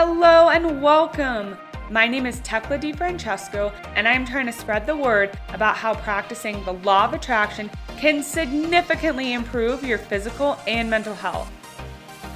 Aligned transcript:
Hello 0.00 0.50
and 0.50 0.80
welcome. 0.80 1.56
My 1.90 2.06
name 2.06 2.24
is 2.24 2.38
Tekla 2.42 2.78
DiFrancesco, 2.78 3.72
and 3.96 4.06
I'm 4.06 4.24
trying 4.24 4.46
to 4.46 4.52
spread 4.52 4.86
the 4.86 4.94
word 4.94 5.36
about 5.48 5.76
how 5.76 5.92
practicing 5.92 6.62
the 6.62 6.74
law 6.74 7.06
of 7.06 7.14
attraction 7.14 7.68
can 7.96 8.22
significantly 8.22 9.32
improve 9.32 9.82
your 9.82 9.98
physical 9.98 10.56
and 10.68 10.88
mental 10.88 11.16
health. 11.16 11.50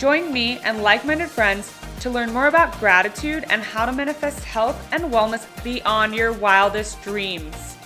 Join 0.01 0.33
me 0.33 0.59
and 0.65 0.83
like 0.83 1.05
minded 1.05 1.31
friends 1.31 1.73
to 2.01 2.11
learn 2.11 2.33
more 2.33 2.49
about 2.49 2.77
gratitude 2.81 3.45
and 3.49 3.63
how 3.63 3.87
to 3.87 3.93
manifest 3.93 4.43
health 4.43 4.89
and 4.91 5.05
wellness 5.05 5.47
beyond 5.63 6.17
your 6.17 6.33
wildest 6.33 7.01
dreams. 7.03 7.77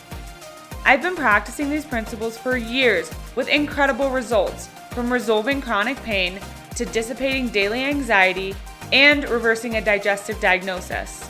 I've 0.86 1.02
been 1.02 1.16
practicing 1.16 1.68
these 1.68 1.84
principles 1.84 2.38
for 2.38 2.56
years 2.56 3.10
with 3.34 3.48
incredible 3.48 4.08
results, 4.08 4.68
from 4.92 5.12
resolving 5.12 5.60
chronic 5.60 6.02
pain 6.02 6.40
to 6.76 6.86
dissipating 6.86 7.50
daily 7.50 7.84
anxiety 7.84 8.54
and 8.92 9.28
reversing 9.28 9.76
a 9.76 9.84
digestive 9.84 10.40
diagnosis. 10.40 11.28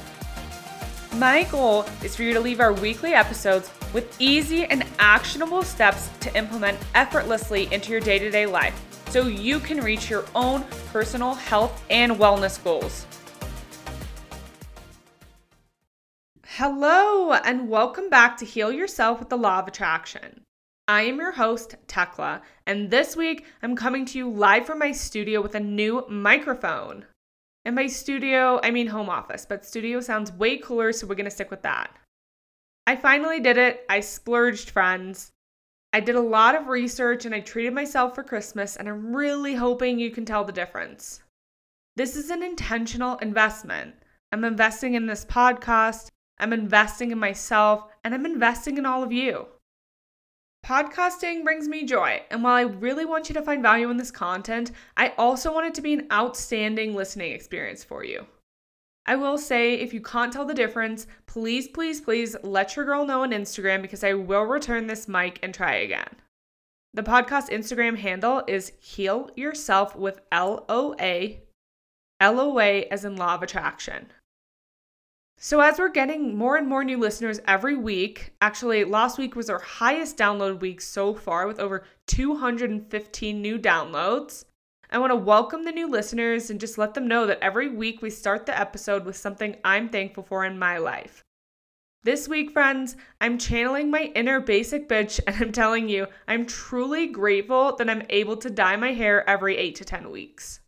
My 1.15 1.45
goal 1.45 1.87
is 2.05 2.15
for 2.15 2.23
you 2.23 2.34
to 2.34 2.41
leave 2.41 2.60
our 2.60 2.74
weekly 2.74 3.15
episodes 3.15 3.70
with 3.95 4.15
easy 4.20 4.66
and 4.66 4.84
actionable 4.98 5.62
steps 5.62 6.10
to 6.20 6.37
implement 6.37 6.79
effortlessly 6.95 7.73
into 7.73 7.91
your 7.91 8.01
day 8.01 8.19
to 8.19 8.30
day 8.30 8.45
life 8.45 8.79
so 9.09 9.27
you 9.27 9.59
can 9.59 9.80
reach 9.80 10.10
your 10.10 10.27
own 10.34 10.62
personal 10.92 11.34
health 11.34 11.82
and 11.88 12.12
wellness 12.12 12.62
goals. 12.62 13.06
Hello, 16.45 17.32
and 17.32 17.68
welcome 17.68 18.10
back 18.10 18.37
to 18.38 18.45
Heal 18.45 18.73
Yourself 18.73 19.18
with 19.18 19.29
the 19.29 19.37
Law 19.38 19.59
of 19.59 19.68
Attraction. 19.68 20.43
I 20.88 21.02
am 21.02 21.18
your 21.18 21.32
host, 21.32 21.77
Tekla, 21.87 22.43
and 22.66 22.91
this 22.91 23.16
week 23.16 23.45
I'm 23.62 23.74
coming 23.74 24.04
to 24.07 24.18
you 24.18 24.30
live 24.30 24.66
from 24.66 24.79
my 24.79 24.93
studio 24.93 25.41
with 25.41 25.54
a 25.54 25.60
new 25.60 26.04
microphone. 26.09 27.07
In 27.66 27.74
my 27.74 27.88
studio, 27.88 28.60
I 28.62 28.70
mean 28.70 28.86
home 28.86 29.10
office, 29.10 29.45
but 29.45 29.66
studio 29.66 29.98
sounds 30.00 30.30
way 30.30 30.56
cooler, 30.56 30.92
so 30.92 31.04
we're 31.04 31.16
gonna 31.16 31.32
stick 31.32 31.50
with 31.50 31.62
that. 31.62 31.90
I 32.86 32.95
finally 32.95 33.40
did 33.40 33.58
it. 33.58 33.84
I 33.88 33.98
splurged, 33.98 34.70
friends. 34.70 35.32
I 35.92 35.98
did 35.98 36.14
a 36.14 36.20
lot 36.20 36.54
of 36.54 36.68
research 36.68 37.24
and 37.24 37.34
I 37.34 37.40
treated 37.40 37.74
myself 37.74 38.14
for 38.14 38.23
Christmas, 38.23 38.76
and 38.76 38.88
I'm 38.88 39.16
really 39.16 39.56
hoping 39.56 39.98
you 39.98 40.12
can 40.12 40.24
tell 40.24 40.45
the 40.45 40.52
difference. 40.52 41.24
This 41.96 42.14
is 42.14 42.30
an 42.30 42.45
intentional 42.45 43.16
investment. 43.16 43.96
I'm 44.30 44.45
investing 44.45 44.95
in 44.95 45.06
this 45.06 45.24
podcast, 45.24 46.12
I'm 46.38 46.52
investing 46.52 47.10
in 47.10 47.18
myself, 47.18 47.82
and 48.04 48.14
I'm 48.14 48.26
investing 48.26 48.78
in 48.78 48.86
all 48.86 49.02
of 49.02 49.10
you. 49.10 49.48
Podcasting 50.66 51.45
brings 51.45 51.68
me 51.68 51.84
joy, 51.84 52.20
and 52.28 52.42
while 52.42 52.54
I 52.54 52.62
really 52.62 53.04
want 53.04 53.28
you 53.28 53.34
to 53.36 53.42
find 53.42 53.62
value 53.62 53.88
in 53.88 53.98
this 53.98 54.10
content, 54.10 54.73
I 54.96 55.12
also 55.16 55.54
want 55.54 55.68
it 55.68 55.74
to 55.74 55.80
be 55.80 55.92
an 55.92 56.08
outstanding 56.10 56.92
listening 56.92 57.30
experience 57.30 57.84
for 57.84 58.02
you. 58.02 58.26
I 59.06 59.14
will 59.14 59.38
say, 59.38 59.74
if 59.74 59.95
you 59.95 60.00
can't 60.00 60.32
tell 60.32 60.45
the 60.45 60.54
difference, 60.54 61.06
please, 61.26 61.68
please, 61.68 62.00
please 62.00 62.34
let 62.42 62.74
your 62.74 62.84
girl 62.84 63.06
know 63.06 63.23
on 63.23 63.30
Instagram 63.30 63.80
because 63.80 64.03
I 64.03 64.14
will 64.14 64.42
return 64.42 64.88
this 64.88 65.06
mic 65.06 65.38
and 65.41 65.54
try 65.54 65.75
again. 65.76 66.08
The 66.94 67.04
podcast 67.04 67.48
Instagram 67.50 67.97
handle 67.97 68.42
is 68.48 68.72
Heal 68.80 69.30
Yourself 69.36 69.94
with 69.94 70.19
L 70.32 70.64
O 70.69 70.97
A, 70.98 71.42
L 72.19 72.41
O 72.41 72.58
A 72.58 72.86
as 72.86 73.04
in 73.04 73.14
Law 73.14 73.36
of 73.36 73.44
Attraction. 73.44 74.08
So, 75.38 75.60
as 75.60 75.78
we're 75.78 75.91
getting 75.91 76.34
more 76.34 76.56
and 76.56 76.66
more 76.66 76.82
new 76.82 76.97
listeners 76.97 77.41
every 77.47 77.76
week, 77.76 78.32
actually, 78.41 78.84
last 78.84 79.19
week 79.19 79.37
was 79.37 79.50
our 79.50 79.59
highest 79.59 80.16
download 80.16 80.60
week 80.60 80.81
so 80.81 81.12
far 81.12 81.47
with 81.47 81.60
over 81.60 81.84
215 82.06 83.42
new 83.42 83.59
downloads. 83.59 84.47
I 84.91 84.97
want 84.97 85.10
to 85.10 85.16
welcome 85.16 85.64
the 85.64 85.72
new 85.72 85.91
listeners 85.91 86.48
and 86.48 86.59
just 86.59 86.78
let 86.78 86.94
them 86.94 87.06
know 87.06 87.26
that 87.26 87.41
every 87.42 87.69
week 87.69 88.00
we 88.00 88.09
start 88.09 88.47
the 88.47 88.59
episode 88.59 89.04
with 89.04 89.14
something 89.14 89.56
I'm 89.62 89.91
thankful 89.91 90.22
for 90.22 90.47
in 90.47 90.59
my 90.59 90.78
life. 90.78 91.22
This 92.03 92.28
week, 92.28 92.53
friends, 92.53 92.97
I'm 93.20 93.36
channeling 93.36 93.91
my 93.91 94.10
inner 94.14 94.41
basic 94.41 94.88
bitch 94.88 95.20
and 95.26 95.36
I'm 95.36 95.53
telling 95.53 95.91
you, 95.91 96.06
I'm 96.26 96.47
truly 96.47 97.08
grateful 97.08 97.76
that 97.76 97.91
I'm 97.91 98.06
able 98.08 98.38
to 98.38 98.48
dye 98.48 98.76
my 98.76 98.92
hair 98.94 99.28
every 99.28 99.58
8 99.58 99.74
to 99.74 99.84
10 99.84 100.10
weeks. 100.10 100.60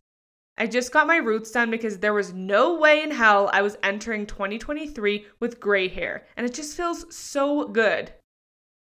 I 0.61 0.67
just 0.67 0.91
got 0.91 1.07
my 1.07 1.15
roots 1.15 1.51
done 1.51 1.71
because 1.71 1.99
there 1.99 2.13
was 2.13 2.33
no 2.33 2.77
way 2.77 3.01
in 3.01 3.11
hell 3.11 3.49
I 3.53 3.61
was 3.61 3.77
entering 3.81 4.25
2023 4.25 5.25
with 5.39 5.61
gray 5.61 5.87
hair, 5.87 6.27
and 6.35 6.45
it 6.45 6.53
just 6.53 6.75
feels 6.75 7.15
so 7.15 7.69
good. 7.69 8.11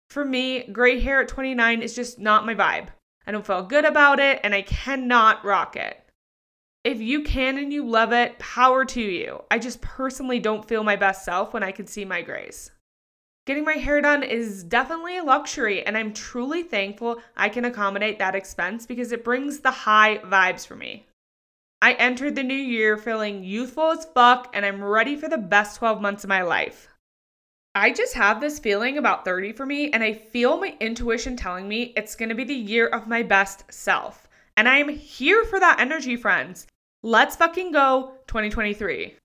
For 0.09 0.24
me, 0.24 0.64
gray 0.72 1.02
hair 1.02 1.19
at 1.19 1.28
29 1.28 1.81
is 1.81 1.94
just 1.94 2.18
not 2.18 2.46
my 2.46 2.56
vibe. 2.56 2.88
I 3.28 3.31
don't 3.34 3.46
feel 3.46 3.62
good 3.62 3.84
about 3.84 4.22
it, 4.22 4.40
and 4.41 4.56
I 4.56 4.62
cannot 4.62 5.44
rock 5.44 5.75
it. 5.75 6.02
If 6.85 7.02
you 7.02 7.24
can 7.24 7.58
and 7.58 7.74
you 7.74 7.85
love 7.85 8.14
it, 8.14 8.40
power 8.40 8.85
to 8.85 9.02
you. 9.02 9.44
I 9.52 9.59
just 9.59 9.81
personally 9.81 10.40
don't 10.40 10.68
feel 10.68 10.84
my 10.84 10.96
best 10.96 11.25
self 11.25 11.52
when 11.52 11.64
I 11.64 11.74
can 11.74 11.88
see 11.88 12.06
my 12.06 12.22
grays. 12.22 12.72
Getting 13.46 13.66
my 13.66 13.74
hair 13.74 14.00
done 14.00 14.24
is 14.24 14.64
definitely 14.64 15.18
a 15.18 15.24
luxury, 15.24 15.85
and 15.85 15.97
I'm 15.97 16.14
truly 16.14 16.64
thankful 16.64 17.22
I 17.35 17.50
can 17.50 17.66
accommodate 17.66 18.18
that 18.19 18.34
expense 18.34 18.85
because 18.85 19.12
it 19.12 19.25
brings 19.25 19.59
the 19.59 19.72
high 19.72 20.19
vibes 20.19 20.66
for 20.66 20.78
me. 20.78 21.08
I 21.81 21.94
entered 21.94 22.36
the 22.36 22.44
new 22.44 22.53
year 22.53 22.97
feeling 22.97 23.44
youthful 23.44 23.91
as 23.91 24.06
fuck, 24.06 24.50
and 24.53 24.66
I'm 24.66 24.84
ready 24.84 25.16
for 25.16 25.30
the 25.30 25.38
best 25.38 25.78
12 25.78 26.02
months 26.02 26.24
of 26.24 26.30
my 26.30 26.41
life. 26.41 26.88
I 27.75 27.91
just 27.91 28.13
have 28.13 28.40
this 28.40 28.58
feeling 28.58 28.97
about 28.97 29.25
30 29.25 29.52
for 29.52 29.66
me, 29.66 29.91
and 29.91 30.02
I 30.02 30.14
feel 30.14 30.58
my 30.58 30.78
intuition 30.80 31.35
telling 31.35 31.68
me 31.68 31.94
it's 31.97 32.16
gonna 32.16 32.34
be 32.34 32.46
the 32.46 32.56
year 32.56 32.88
of 32.88 33.08
my 33.08 33.22
best 33.22 33.72
self. 33.72 34.28
And 34.58 34.69
I 34.69 34.78
am 34.78 34.90
here 34.90 35.44
for 35.44 35.59
that 35.59 35.80
energy, 35.80 36.16
friends. 36.16 36.68
Let's 37.03 37.35
fucking 37.35 37.72
go 37.72 38.14
2023. 38.28 39.16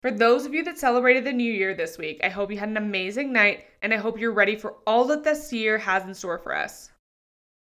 For 0.00 0.10
those 0.10 0.46
of 0.46 0.54
you 0.54 0.64
that 0.64 0.78
celebrated 0.78 1.24
the 1.24 1.32
new 1.32 1.52
year 1.52 1.74
this 1.74 1.98
week, 1.98 2.20
I 2.24 2.30
hope 2.30 2.50
you 2.50 2.58
had 2.58 2.70
an 2.70 2.78
amazing 2.78 3.34
night, 3.34 3.66
and 3.82 3.92
I 3.92 3.98
hope 3.98 4.18
you're 4.18 4.32
ready 4.32 4.56
for 4.56 4.76
all 4.86 5.04
that 5.04 5.22
this 5.22 5.52
year 5.52 5.76
has 5.76 6.04
in 6.04 6.14
store 6.14 6.38
for 6.38 6.54
us. 6.54 6.90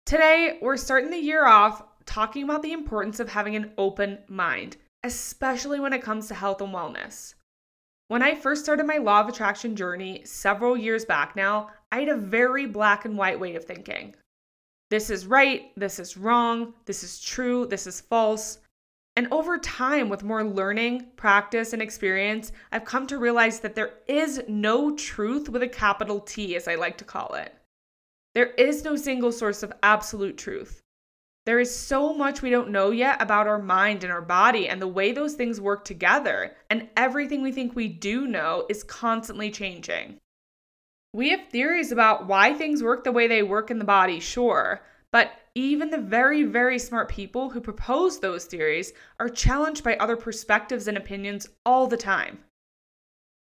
Today, 0.06 0.58
we're 0.62 0.76
starting 0.76 1.10
the 1.10 1.18
year 1.18 1.44
off 1.44 1.82
talking 2.06 2.44
about 2.44 2.62
the 2.62 2.72
importance 2.72 3.20
of 3.20 3.28
having 3.28 3.56
an 3.56 3.72
open 3.78 4.18
mind, 4.28 4.76
especially 5.04 5.80
when 5.80 5.92
it 5.92 6.02
comes 6.02 6.28
to 6.28 6.34
health 6.34 6.60
and 6.60 6.74
wellness. 6.74 7.34
When 8.08 8.22
I 8.22 8.34
first 8.34 8.64
started 8.64 8.86
my 8.86 8.98
law 8.98 9.20
of 9.20 9.28
attraction 9.28 9.74
journey 9.74 10.22
several 10.24 10.76
years 10.76 11.04
back 11.04 11.34
now, 11.34 11.70
I 11.90 12.00
had 12.00 12.08
a 12.08 12.16
very 12.16 12.66
black 12.66 13.04
and 13.04 13.16
white 13.16 13.40
way 13.40 13.54
of 13.54 13.64
thinking. 13.64 14.14
This 14.90 15.08
is 15.08 15.26
right, 15.26 15.72
this 15.76 15.98
is 15.98 16.18
wrong, 16.18 16.74
this 16.84 17.02
is 17.02 17.18
true, 17.18 17.66
this 17.66 17.86
is 17.86 18.02
false. 18.02 18.58
And 19.16 19.28
over 19.30 19.56
time, 19.56 20.10
with 20.10 20.22
more 20.22 20.44
learning, 20.44 21.06
practice, 21.16 21.72
and 21.72 21.80
experience, 21.80 22.52
I've 22.70 22.84
come 22.84 23.06
to 23.06 23.16
realize 23.16 23.60
that 23.60 23.74
there 23.74 23.94
is 24.06 24.42
no 24.48 24.94
truth 24.94 25.48
with 25.48 25.62
a 25.62 25.68
capital 25.68 26.20
T, 26.20 26.56
as 26.56 26.68
I 26.68 26.74
like 26.74 26.98
to 26.98 27.04
call 27.06 27.32
it. 27.32 27.54
There 28.34 28.50
is 28.58 28.84
no 28.84 28.96
single 28.96 29.32
source 29.32 29.62
of 29.62 29.72
absolute 29.82 30.36
truth. 30.36 30.81
There 31.44 31.58
is 31.58 31.76
so 31.76 32.14
much 32.14 32.40
we 32.40 32.50
don't 32.50 32.70
know 32.70 32.92
yet 32.92 33.20
about 33.20 33.48
our 33.48 33.58
mind 33.58 34.04
and 34.04 34.12
our 34.12 34.22
body 34.22 34.68
and 34.68 34.80
the 34.80 34.86
way 34.86 35.10
those 35.10 35.34
things 35.34 35.60
work 35.60 35.84
together, 35.84 36.54
and 36.70 36.88
everything 36.96 37.42
we 37.42 37.50
think 37.50 37.74
we 37.74 37.88
do 37.88 38.28
know 38.28 38.64
is 38.68 38.84
constantly 38.84 39.50
changing. 39.50 40.18
We 41.12 41.30
have 41.30 41.48
theories 41.48 41.90
about 41.90 42.28
why 42.28 42.54
things 42.54 42.82
work 42.82 43.02
the 43.02 43.10
way 43.10 43.26
they 43.26 43.42
work 43.42 43.72
in 43.72 43.80
the 43.80 43.84
body, 43.84 44.20
sure, 44.20 44.82
but 45.10 45.32
even 45.56 45.90
the 45.90 45.98
very, 45.98 46.44
very 46.44 46.78
smart 46.78 47.08
people 47.08 47.50
who 47.50 47.60
propose 47.60 48.20
those 48.20 48.44
theories 48.44 48.92
are 49.18 49.28
challenged 49.28 49.82
by 49.82 49.96
other 49.96 50.16
perspectives 50.16 50.86
and 50.86 50.96
opinions 50.96 51.48
all 51.66 51.88
the 51.88 51.96
time. 51.96 52.38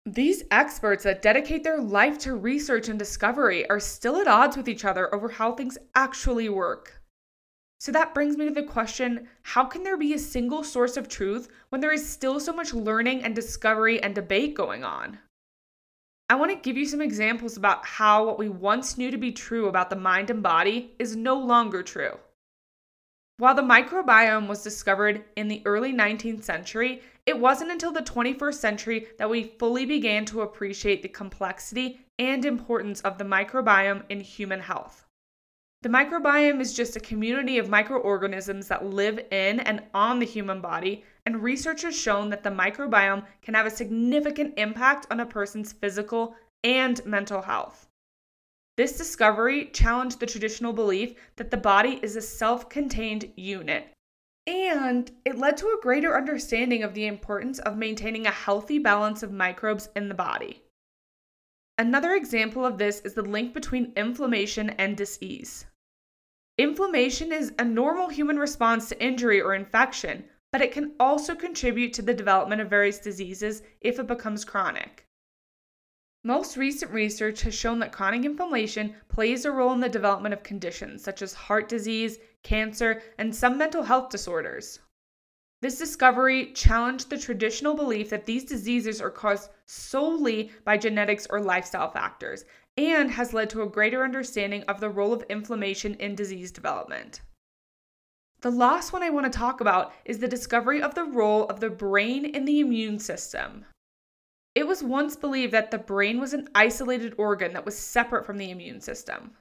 These 0.06 0.44
experts 0.50 1.04
that 1.04 1.22
dedicate 1.22 1.62
their 1.62 1.80
life 1.80 2.19
to 2.20 2.34
research 2.34 2.88
and 2.88 2.98
discovery 2.98 3.69
are 3.69 3.78
still 3.78 4.16
at 4.16 4.26
odds 4.26 4.56
with 4.56 4.69
each 4.69 4.86
other 4.86 5.14
over 5.14 5.28
how 5.28 5.53
things 5.53 5.76
actually 5.94 6.48
work. 6.48 7.01
So 7.82 7.91
that 7.91 8.15
brings 8.15 8.36
me 8.36 8.45
to 8.45 8.54
the 8.54 8.62
question 8.62 9.27
how 9.42 9.65
can 9.65 9.83
there 9.83 9.97
be 9.97 10.15
a 10.15 10.18
single 10.21 10.62
source 10.62 10.97
of 10.97 11.09
truth 11.09 11.48
when 11.71 11.80
there 11.80 11.92
is 11.92 12.09
still 12.09 12.39
so 12.39 12.53
much 12.53 12.72
learning 12.72 13.24
and 13.24 13.34
discovery 13.34 14.01
and 14.01 14.15
debate 14.15 14.54
going 14.54 14.84
on? 14.84 15.18
I 16.30 16.36
want 16.36 16.53
to 16.53 16.56
give 16.56 16.77
you 16.77 16.86
some 16.86 17.01
examples 17.01 17.56
about 17.56 17.84
how 17.84 18.24
what 18.24 18.39
we 18.39 18.48
once 18.48 18.97
knew 18.97 19.10
to 19.10 19.18
be 19.18 19.33
true 19.33 19.66
about 19.66 19.91
the 19.91 19.97
mind 19.97 20.30
and 20.30 20.45
body 20.45 20.95
is 21.01 21.16
no 21.16 21.36
longer 21.36 21.83
true. 21.83 22.21
While 23.39 23.56
the 23.56 23.62
microbiome 23.62 24.47
was 24.47 24.62
discovered 24.62 25.24
in 25.34 25.48
the 25.48 25.62
early 25.65 25.92
19th 25.92 26.45
century, 26.45 27.03
it 27.27 27.36
wasn't 27.36 27.72
until 27.72 27.91
the 27.91 28.03
21st 28.03 28.54
century 28.54 29.09
that 29.18 29.28
we 29.28 29.54
fully 29.59 29.86
began 29.86 30.24
to 30.27 30.42
appreciate 30.42 31.03
the 31.03 31.09
complexity 31.09 31.98
and 32.21 32.45
importance 32.45 33.01
of 33.01 33.18
the 33.18 33.24
microbiome 33.24 34.04
in 34.09 34.21
human 34.21 34.60
health. 34.60 35.02
The 35.82 35.88
microbiome 35.88 36.60
is 36.60 36.74
just 36.74 36.94
a 36.94 37.00
community 37.00 37.58
of 37.58 37.68
microorganisms 37.68 38.68
that 38.68 38.86
live 38.86 39.18
in 39.32 39.58
and 39.58 39.82
on 39.92 40.20
the 40.20 40.26
human 40.26 40.60
body, 40.60 41.02
and 41.26 41.42
research 41.42 41.82
has 41.82 41.98
shown 41.98 42.30
that 42.30 42.44
the 42.44 42.50
microbiome 42.50 43.26
can 43.42 43.54
have 43.54 43.66
a 43.66 43.70
significant 43.70 44.54
impact 44.56 45.08
on 45.10 45.18
a 45.18 45.26
person's 45.26 45.72
physical 45.72 46.36
and 46.62 47.04
mental 47.04 47.42
health. 47.42 47.88
This 48.76 48.96
discovery 48.96 49.70
challenged 49.72 50.20
the 50.20 50.26
traditional 50.26 50.72
belief 50.72 51.16
that 51.34 51.50
the 51.50 51.56
body 51.56 51.98
is 52.00 52.14
a 52.14 52.22
self 52.22 52.68
contained 52.68 53.32
unit, 53.34 53.92
And 54.46 55.10
it 55.24 55.36
led 55.36 55.56
to 55.56 55.66
a 55.66 55.82
greater 55.82 56.16
understanding 56.16 56.84
of 56.84 56.94
the 56.94 57.06
importance 57.06 57.58
of 57.58 57.76
maintaining 57.76 58.28
a 58.28 58.30
healthy 58.30 58.78
balance 58.78 59.24
of 59.24 59.32
microbes 59.32 59.88
in 59.96 60.08
the 60.08 60.14
body. 60.14 60.62
Another 61.76 62.14
example 62.14 62.64
of 62.64 62.78
this 62.78 63.00
is 63.00 63.14
the 63.14 63.22
link 63.22 63.52
between 63.52 63.92
inflammation 63.96 64.70
and 64.70 64.96
disease. 64.96 65.66
Inflammation 66.62 67.32
is 67.32 67.53
a 67.59 67.64
normal 67.64 68.09
human 68.09 68.38
response 68.38 68.88
to 68.88 69.03
injury 69.03 69.41
or 69.41 69.53
infection, 69.53 70.22
but 70.53 70.62
it 70.62 70.70
can 70.70 70.92
also 71.00 71.34
contribute 71.34 71.92
to 71.92 72.03
the 72.03 72.14
development 72.14 72.60
of 72.60 72.70
various 72.70 73.00
diseases 73.00 73.64
if 73.80 73.98
it 73.98 74.06
becomes 74.06 74.44
chronic. 74.44 75.04
Most 76.22 76.56
recent 76.56 76.92
research 76.92 77.42
has 77.42 77.53
shown 77.53 77.80
that 77.80 77.91
chronic 77.91 78.24
inflammation 78.24 78.94
plays 79.09 79.44
a 79.44 79.50
role 79.50 79.72
in 79.72 79.80
the 79.80 79.88
development 79.88 80.34
of 80.34 80.44
conditions 80.44 81.03
such 81.03 81.20
as 81.20 81.34
heart 81.34 81.68
disease, 81.68 82.20
cancer, 82.44 83.03
and 83.18 83.34
some 83.34 83.58
mental 83.58 83.82
health 83.82 84.08
disorders. 84.08 84.78
This 85.62 85.78
discovery 85.78 86.53
challenged 86.53 87.10
the 87.10 87.18
traditional 87.18 87.74
belief 87.74 88.08
that 88.10 88.26
these 88.26 88.44
diseases 88.44 89.00
are 89.00 89.10
caused 89.10 89.50
solely 89.66 90.53
by 90.65 90.76
genetics 90.76 91.26
or 91.28 91.41
lifestyle 91.41 91.91
factors 91.91 92.44
and 92.77 93.10
has 93.10 93.33
led 93.33 93.51
to 93.51 93.63
a 93.63 93.69
greater 93.69 94.03
understanding 94.03 94.63
of 94.65 94.80
the 94.80 94.91
role 94.91 95.13
of 95.13 95.24
inflammation 95.28 95.95
in 95.95 96.15
disease 96.15 96.51
development. 96.51 97.21
The 98.41 98.51
last 98.51 98.92
one 98.92 99.03
I 99.03 99.10
want 99.10 99.33
to 99.33 99.39
talk 99.39 99.60
about 99.60 99.92
is 100.04 100.19
the 100.19 100.27
discovery 100.28 100.83
of 100.83 100.95
the 100.95 101.04
role 101.04 101.47
of 101.47 101.60
the 101.60 101.71
brain 101.71 102.24
in 102.24 102.45
the 102.45 102.60
immune 102.60 102.98
system. 102.98 103.65
It 104.54 104.66
was 104.66 104.83
once 104.83 105.16
believed 105.16 105.53
that 105.53 105.71
the 105.71 105.78
brain 105.78 106.21
was 106.21 106.34
an 106.34 106.48
isolated 106.54 107.15
organ 107.19 107.53
that 107.53 107.65
was 107.65 107.78
separate 107.78 108.27
from 108.27 108.39
the 108.39 108.51
immune 108.51 108.80
system. 108.80 109.33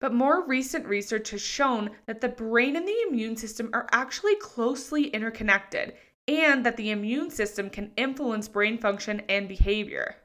But 0.00 0.14
more 0.14 0.46
recent 0.46 0.86
research 0.86 1.30
has 1.30 1.42
shown 1.42 1.90
that 2.06 2.20
the 2.20 2.28
brain 2.28 2.76
and 2.76 2.86
the 2.86 3.04
immune 3.08 3.36
system 3.36 3.70
are 3.72 3.88
actually 3.92 4.36
closely 4.36 5.08
interconnected 5.08 5.94
and 6.28 6.64
that 6.64 6.76
the 6.76 6.90
immune 6.90 7.30
system 7.30 7.70
can 7.70 7.92
influence 7.96 8.48
brain 8.48 8.78
function 8.78 9.22
and 9.28 9.48
behavior. 9.48 10.16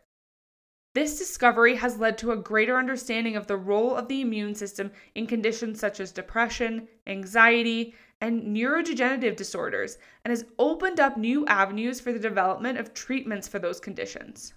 This 0.93 1.17
discovery 1.17 1.75
has 1.75 1.99
led 1.99 2.17
to 2.17 2.31
a 2.31 2.37
greater 2.37 2.77
understanding 2.77 3.37
of 3.37 3.47
the 3.47 3.55
role 3.55 3.95
of 3.95 4.09
the 4.09 4.19
immune 4.19 4.55
system 4.55 4.91
in 5.15 5.25
conditions 5.25 5.79
such 5.79 6.01
as 6.01 6.11
depression, 6.11 6.89
anxiety, 7.07 7.95
and 8.19 8.55
neurodegenerative 8.55 9.35
disorders 9.35 9.97
and 10.25 10.31
has 10.31 10.45
opened 10.59 10.99
up 10.99 11.17
new 11.17 11.45
avenues 11.47 11.99
for 11.99 12.11
the 12.11 12.19
development 12.19 12.77
of 12.77 12.93
treatments 12.93 13.47
for 13.47 13.57
those 13.57 13.79
conditions. 13.79 14.53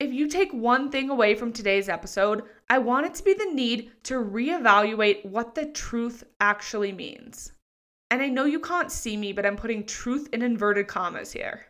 If 0.00 0.12
you 0.12 0.28
take 0.28 0.52
one 0.52 0.90
thing 0.90 1.10
away 1.10 1.34
from 1.34 1.52
today's 1.52 1.88
episode, 1.88 2.44
I 2.70 2.78
want 2.78 3.06
it 3.06 3.14
to 3.14 3.24
be 3.24 3.34
the 3.34 3.50
need 3.52 3.90
to 4.04 4.14
reevaluate 4.14 5.26
what 5.26 5.56
the 5.56 5.66
truth 5.66 6.22
actually 6.40 6.92
means. 6.92 7.52
And 8.10 8.22
I 8.22 8.28
know 8.28 8.44
you 8.44 8.60
can't 8.60 8.92
see 8.92 9.16
me, 9.16 9.32
but 9.32 9.44
I'm 9.44 9.56
putting 9.56 9.84
truth 9.84 10.28
in 10.32 10.42
inverted 10.42 10.86
commas 10.86 11.32
here. 11.32 11.66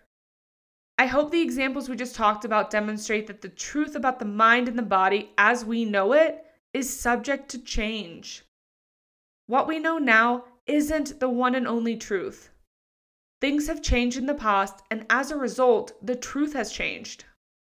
I 1.01 1.07
hope 1.07 1.31
the 1.31 1.43
examples 1.43 1.89
we 1.89 1.95
just 1.95 2.17
talked 2.17 2.45
about 2.45 2.71
demonstrate 2.71 3.29
that 3.29 3.41
the 3.41 3.49
truth 3.49 3.95
about 3.95 4.19
the 4.19 4.25
mind 4.25 4.67
and 4.67 4.77
the 4.77 4.83
body 4.83 5.31
as 5.39 5.65
we 5.65 5.85
know 5.85 6.13
it 6.13 6.45
is 6.75 6.99
subject 6.99 7.49
to 7.51 7.63
change. 7.63 8.45
What 9.47 9.69
we 9.69 9.79
know 9.79 9.99
now 9.99 10.45
isn't 10.67 11.21
the 11.21 11.29
one 11.29 11.55
and 11.55 11.69
only 11.69 11.97
truth. 11.97 12.51
Things 13.41 13.69
have 13.69 13.81
changed 13.81 14.19
in 14.19 14.27
the 14.27 14.35
past, 14.35 14.83
and 14.91 15.07
as 15.09 15.31
a 15.31 15.37
result, 15.37 15.93
the 16.05 16.17
truth 16.17 16.55
has 16.55 16.73
changed. 16.73 17.25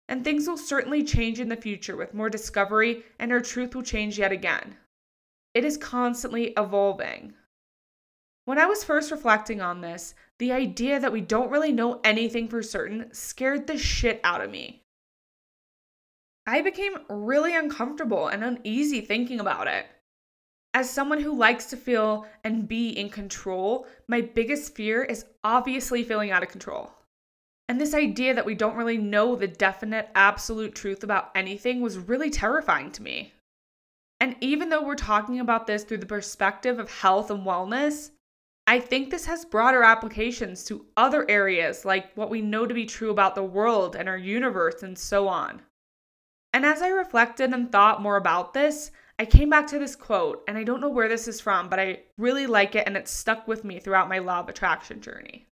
And 0.08 0.24
things 0.24 0.48
will 0.48 0.58
certainly 0.58 1.04
change 1.04 1.42
in 1.42 1.50
the 1.50 1.58
future 1.58 1.98
with 1.98 2.14
more 2.14 2.30
discovery, 2.30 3.04
and 3.20 3.34
our 3.34 3.42
truth 3.42 3.76
will 3.76 3.84
change 3.84 4.18
yet 4.18 4.32
again. 4.32 4.78
It 5.54 5.66
is 5.66 5.78
constantly 5.78 6.54
evolving. 6.56 7.34
When 8.50 8.58
I 8.58 8.66
was 8.66 8.84
first 8.84 9.12
reflecting 9.12 9.62
on 9.62 9.82
this, 9.82 10.16
the 10.40 10.52
idea 10.52 11.00
that 11.00 11.12
we 11.12 11.22
don't 11.22 11.52
really 11.52 11.72
know 11.72 12.02
anything 12.04 12.48
for 12.48 12.64
certain 12.64 13.14
scared 13.14 13.68
the 13.68 13.78
shit 13.78 14.20
out 14.24 14.42
of 14.42 14.50
me. 14.50 14.82
I 16.48 16.64
became 16.64 16.98
really 17.12 17.56
uncomfortable 17.56 18.28
and 18.28 18.44
uneasy 18.44 19.02
thinking 19.02 19.40
about 19.40 19.68
it. 19.68 19.86
As 20.74 20.90
someone 20.90 21.22
who 21.22 21.38
likes 21.38 21.66
to 21.66 21.78
feel 21.78 22.26
and 22.44 22.68
be 22.68 22.90
in 22.90 23.12
control, 23.12 23.86
my 24.08 24.22
biggest 24.22 24.74
fear 24.74 25.04
is 25.04 25.28
obviously 25.44 26.04
feeling 26.04 26.32
out 26.32 26.42
of 26.42 26.50
control. 26.50 26.92
And 27.68 27.80
this 27.80 27.94
idea 27.94 28.34
that 28.34 28.48
we 28.48 28.56
don't 28.56 28.78
really 28.78 28.98
know 28.98 29.36
the 29.36 29.46
definite, 29.46 30.10
absolute 30.16 30.74
truth 30.74 31.04
about 31.04 31.30
anything 31.36 31.82
was 31.82 32.00
really 32.00 32.32
terrifying 32.32 32.90
to 32.94 33.04
me. 33.04 33.32
And 34.20 34.36
even 34.42 34.70
though 34.70 34.84
we're 34.84 34.96
talking 34.96 35.40
about 35.40 35.68
this 35.68 35.84
through 35.84 36.00
the 36.00 36.08
perspective 36.08 36.80
of 36.80 36.90
health 36.90 37.30
and 37.30 37.46
wellness, 37.46 38.10
I 38.70 38.80
think 38.80 39.10
this 39.10 39.26
has 39.26 39.46
broader 39.46 39.82
applications 39.82 40.64
to 40.66 40.86
other 40.96 41.28
areas 41.28 41.86
like 41.86 42.14
what 42.14 42.30
we 42.30 42.44
know 42.44 42.68
to 42.68 42.74
be 42.76 42.86
true 42.86 43.10
about 43.10 43.34
the 43.34 43.44
world 43.44 43.96
and 43.96 44.08
our 44.08 44.16
universe 44.16 44.84
and 44.84 44.96
so 44.96 45.28
on. 45.28 45.64
And 46.54 46.64
as 46.64 46.84
I 46.84 46.90
reflected 46.90 47.52
and 47.52 47.72
thought 47.72 48.04
more 48.04 48.16
about 48.16 48.54
this, 48.54 48.92
I 49.18 49.26
came 49.26 49.50
back 49.50 49.66
to 49.70 49.80
this 49.80 49.96
quote, 49.96 50.44
and 50.48 50.56
I 50.56 50.64
don't 50.64 50.82
know 50.82 50.90
where 50.92 51.10
this 51.10 51.28
is 51.28 51.42
from, 51.42 51.68
but 51.68 51.80
I 51.80 52.04
really 52.20 52.46
like 52.46 52.76
it 52.76 52.86
and 52.86 52.96
it 52.96 53.08
stuck 53.08 53.48
with 53.48 53.64
me 53.64 53.80
throughout 53.80 54.08
my 54.08 54.20
law 54.20 54.42
of 54.42 54.50
attraction 54.50 55.02
journey. 55.02 55.48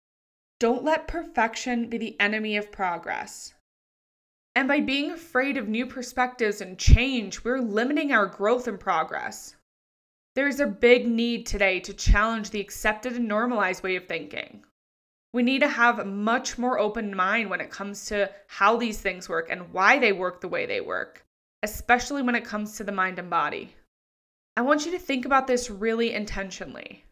Don't 0.60 0.84
let 0.84 1.08
perfection 1.08 1.90
be 1.90 1.98
the 1.98 2.20
enemy 2.20 2.56
of 2.56 2.72
progress. 2.72 3.56
And 4.56 4.68
by 4.68 4.80
being 4.80 5.10
afraid 5.10 5.58
of 5.58 5.68
new 5.68 5.88
perspectives 5.88 6.62
and 6.62 6.78
change, 6.78 7.44
we're 7.44 7.62
limiting 7.62 8.12
our 8.12 8.28
growth 8.28 8.68
and 8.68 8.80
progress. 8.80 9.56
There's 10.38 10.62
a 10.62 10.68
big 10.68 11.06
need 11.06 11.46
today 11.46 11.82
to 11.82 11.94
challenge 11.94 12.52
the 12.52 12.62
accepted 12.62 13.18
and 13.18 13.28
normalized 13.28 13.84
way 13.84 13.98
of 13.98 14.08
thinking. 14.08 14.64
We 15.34 15.44
need 15.44 15.60
to 15.60 15.68
have 15.68 16.00
a 16.00 16.06
much 16.06 16.58
more 16.58 16.80
open 16.80 17.14
mind 17.14 17.50
when 17.50 17.60
it 17.60 17.70
comes 17.70 18.06
to 18.06 18.32
how 18.48 18.78
these 18.78 19.00
things 19.00 19.28
work 19.28 19.48
and 19.50 19.74
why 19.74 20.00
they 20.00 20.14
work 20.14 20.40
the 20.40 20.48
way 20.48 20.66
they 20.66 20.80
work 20.80 21.28
especially 21.64 22.22
when 22.22 22.36
it 22.36 22.46
comes 22.46 22.76
to 22.76 22.84
the 22.84 22.92
mind 22.92 23.20
and 23.20 23.30
body. 23.30 23.76
I 24.56 24.62
want 24.62 24.86
you 24.86 24.92
to 24.92 25.00
think 25.00 25.26
about 25.26 25.48
this 25.48 25.70
really 25.70 26.14
intentionally. 26.14 27.04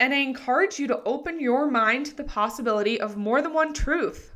And 0.00 0.12
I 0.12 0.18
encourage 0.18 0.78
you 0.78 0.86
to 0.88 1.02
open 1.04 1.40
your 1.40 1.70
mind 1.70 2.06
to 2.06 2.16
the 2.16 2.24
possibility 2.24 3.00
of 3.00 3.16
more 3.16 3.40
than 3.40 3.54
one 3.54 3.72
truth. 3.72 4.34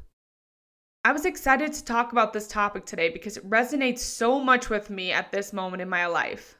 I 1.04 1.12
was 1.12 1.24
excited 1.24 1.72
to 1.72 1.84
talk 1.84 2.12
about 2.12 2.32
this 2.32 2.48
topic 2.48 2.84
today 2.84 3.10
because 3.10 3.36
it 3.36 3.48
resonates 3.48 3.98
so 4.00 4.40
much 4.42 4.70
with 4.70 4.90
me 4.90 5.12
at 5.12 5.30
this 5.32 5.52
moment 5.52 5.82
in 5.82 5.88
my 5.88 6.06
life. 6.06 6.56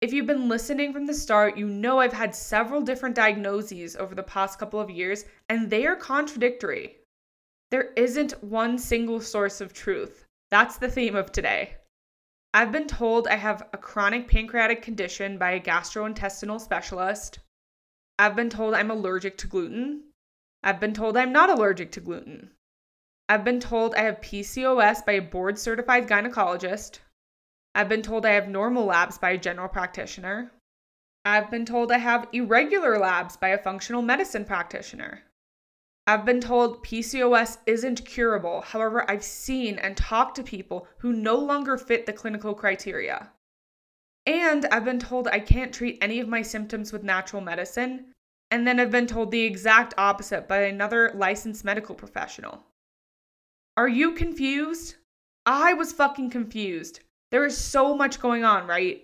If 0.00 0.14
you've 0.14 0.26
been 0.26 0.48
listening 0.48 0.94
from 0.94 1.04
the 1.04 1.12
start, 1.12 1.58
you 1.58 1.66
know 1.66 1.98
I've 1.98 2.14
had 2.14 2.34
several 2.34 2.80
different 2.80 3.14
diagnoses 3.14 3.96
over 3.96 4.14
the 4.14 4.22
past 4.22 4.58
couple 4.58 4.80
of 4.80 4.88
years, 4.88 5.26
and 5.50 5.68
they 5.68 5.86
are 5.86 5.94
contradictory. 5.94 6.96
There 7.70 7.92
isn't 7.96 8.42
one 8.42 8.78
single 8.78 9.20
source 9.20 9.60
of 9.60 9.74
truth. 9.74 10.24
That's 10.50 10.78
the 10.78 10.90
theme 10.90 11.14
of 11.14 11.32
today. 11.32 11.76
I've 12.54 12.72
been 12.72 12.86
told 12.86 13.28
I 13.28 13.36
have 13.36 13.68
a 13.74 13.78
chronic 13.78 14.26
pancreatic 14.26 14.80
condition 14.80 15.36
by 15.36 15.50
a 15.50 15.60
gastrointestinal 15.60 16.62
specialist. 16.62 17.40
I've 18.18 18.34
been 18.34 18.50
told 18.50 18.72
I'm 18.72 18.90
allergic 18.90 19.36
to 19.38 19.46
gluten. 19.46 20.04
I've 20.62 20.80
been 20.80 20.94
told 20.94 21.18
I'm 21.18 21.32
not 21.32 21.50
allergic 21.50 21.92
to 21.92 22.00
gluten. 22.00 22.52
I've 23.28 23.44
been 23.44 23.60
told 23.60 23.94
I 23.94 24.02
have 24.02 24.22
PCOS 24.22 25.04
by 25.04 25.12
a 25.12 25.22
board 25.22 25.58
certified 25.58 26.08
gynecologist. 26.08 27.00
I've 27.74 27.88
been 27.88 28.02
told 28.02 28.26
I 28.26 28.30
have 28.30 28.48
normal 28.48 28.84
labs 28.84 29.18
by 29.18 29.30
a 29.30 29.38
general 29.38 29.68
practitioner. 29.68 30.52
I've 31.24 31.50
been 31.50 31.64
told 31.64 31.92
I 31.92 31.98
have 31.98 32.28
irregular 32.32 32.98
labs 32.98 33.36
by 33.36 33.48
a 33.48 33.58
functional 33.58 34.02
medicine 34.02 34.44
practitioner. 34.44 35.22
I've 36.06 36.24
been 36.24 36.40
told 36.40 36.84
PCOS 36.84 37.58
isn't 37.66 38.04
curable. 38.04 38.62
However, 38.62 39.08
I've 39.08 39.22
seen 39.22 39.78
and 39.78 39.96
talked 39.96 40.34
to 40.36 40.42
people 40.42 40.88
who 40.98 41.12
no 41.12 41.36
longer 41.36 41.78
fit 41.78 42.06
the 42.06 42.12
clinical 42.12 42.54
criteria. 42.54 43.30
And 44.26 44.66
I've 44.66 44.84
been 44.84 44.98
told 44.98 45.28
I 45.28 45.38
can't 45.38 45.72
treat 45.72 45.98
any 46.00 46.18
of 46.18 46.28
my 46.28 46.42
symptoms 46.42 46.92
with 46.92 47.04
natural 47.04 47.42
medicine. 47.42 48.06
And 48.50 48.66
then 48.66 48.80
I've 48.80 48.90
been 48.90 49.06
told 49.06 49.30
the 49.30 49.44
exact 49.44 49.94
opposite 49.96 50.48
by 50.48 50.62
another 50.62 51.12
licensed 51.14 51.64
medical 51.64 51.94
professional. 51.94 52.64
Are 53.76 53.88
you 53.88 54.12
confused? 54.12 54.96
I 55.46 55.74
was 55.74 55.92
fucking 55.92 56.30
confused. 56.30 57.00
There 57.30 57.44
is 57.46 57.56
so 57.56 57.96
much 57.96 58.20
going 58.20 58.44
on, 58.44 58.66
right? 58.66 59.02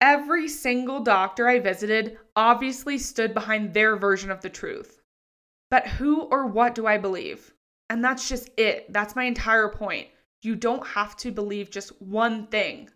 Every 0.00 0.48
single 0.48 1.00
doctor 1.00 1.48
I 1.48 1.58
visited 1.58 2.18
obviously 2.36 2.98
stood 2.98 3.34
behind 3.34 3.74
their 3.74 3.96
version 3.96 4.30
of 4.30 4.40
the 4.40 4.48
truth. 4.48 5.00
But 5.70 5.86
who 5.86 6.22
or 6.22 6.46
what 6.46 6.74
do 6.74 6.86
I 6.86 6.98
believe? 6.98 7.52
And 7.90 8.04
that's 8.04 8.28
just 8.28 8.50
it. 8.56 8.92
That's 8.92 9.16
my 9.16 9.24
entire 9.24 9.68
point. 9.68 10.08
You 10.42 10.54
don't 10.54 10.86
have 10.86 11.16
to 11.18 11.32
believe 11.32 11.70
just 11.70 12.00
one 12.00 12.46
thing. 12.46 12.90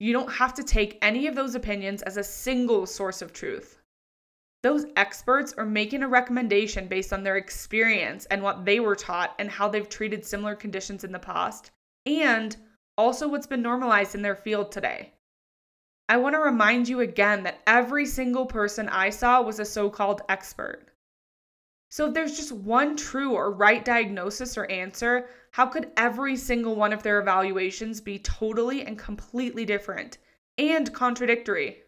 You 0.00 0.12
don't 0.12 0.32
have 0.32 0.54
to 0.54 0.62
take 0.62 0.98
any 1.02 1.26
of 1.26 1.34
those 1.34 1.54
opinions 1.54 2.02
as 2.02 2.16
a 2.16 2.22
single 2.22 2.86
source 2.86 3.22
of 3.22 3.32
truth. 3.32 3.80
Those 4.62 4.86
experts 4.96 5.54
are 5.56 5.64
making 5.64 6.02
a 6.02 6.08
recommendation 6.08 6.88
based 6.88 7.12
on 7.12 7.22
their 7.22 7.36
experience 7.36 8.26
and 8.26 8.42
what 8.42 8.64
they 8.64 8.80
were 8.80 8.96
taught 8.96 9.34
and 9.38 9.50
how 9.50 9.68
they've 9.68 9.88
treated 9.88 10.24
similar 10.24 10.54
conditions 10.54 11.04
in 11.04 11.12
the 11.12 11.18
past, 11.18 11.70
and 12.06 12.56
also 12.98 13.28
what's 13.28 13.46
been 13.46 13.62
normalized 13.62 14.14
in 14.14 14.22
their 14.22 14.34
field 14.34 14.72
today. 14.72 15.14
I 16.08 16.16
want 16.16 16.34
to 16.34 16.40
remind 16.40 16.88
you 16.88 17.00
again 17.00 17.44
that 17.44 17.60
every 17.66 18.04
single 18.04 18.44
person 18.44 18.88
I 18.88 19.10
saw 19.10 19.40
was 19.40 19.60
a 19.60 19.64
so 19.64 19.88
called 19.88 20.22
expert. 20.28 20.88
So, 21.90 22.06
if 22.06 22.14
there's 22.14 22.36
just 22.36 22.52
one 22.52 22.96
true 22.96 23.32
or 23.32 23.50
right 23.50 23.84
diagnosis 23.84 24.58
or 24.58 24.70
answer, 24.70 25.28
how 25.52 25.66
could 25.66 25.92
every 25.96 26.36
single 26.36 26.74
one 26.74 26.92
of 26.92 27.02
their 27.02 27.20
evaluations 27.20 28.00
be 28.00 28.18
totally 28.18 28.84
and 28.84 28.98
completely 28.98 29.64
different 29.64 30.18
and 30.58 30.92
contradictory? 30.92 31.82